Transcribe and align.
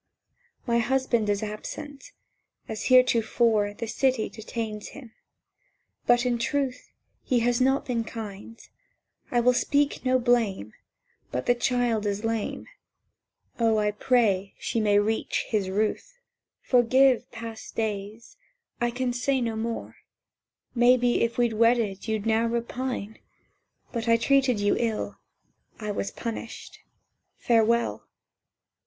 "My 0.65 0.79
husband 0.79 1.29
is 1.29 1.43
absent. 1.43 2.11
As 2.67 2.85
heretofore 2.85 3.75
The 3.75 3.85
City 3.85 4.29
detains 4.29 4.87
him. 4.97 5.11
But, 6.07 6.25
in 6.25 6.39
truth, 6.39 6.89
He 7.23 7.41
has 7.41 7.61
not 7.61 7.85
been 7.85 8.03
kind... 8.03 8.59
I 9.29 9.41
will 9.41 9.53
speak 9.53 10.03
no 10.03 10.17
blame, 10.17 10.73
But—the 11.31 11.53
child 11.53 12.07
is 12.07 12.25
lame; 12.25 12.65
O, 13.59 13.77
I 13.77 13.91
pray 13.91 14.55
she 14.57 14.79
may 14.79 14.97
reach 14.97 15.45
his 15.49 15.69
ruth! 15.69 16.17
"Forgive 16.63 17.29
past 17.31 17.75
days—I 17.75 18.89
can 18.89 19.13
say 19.13 19.39
no 19.39 19.55
more— 19.55 19.97
Maybe 20.73 21.21
if 21.21 21.37
we'd 21.37 21.53
wedded 21.53 22.07
you'd 22.07 22.25
now 22.25 22.47
repine!... 22.47 23.19
But 23.91 24.09
I 24.09 24.17
treated 24.17 24.59
you 24.59 24.75
ill. 24.79 25.19
I 25.79 25.91
was 25.91 26.09
punished. 26.09 26.79
Farewell! 27.37 28.07